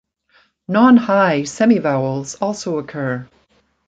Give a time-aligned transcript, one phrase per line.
[0.67, 3.29] Non-high semivowels also occur.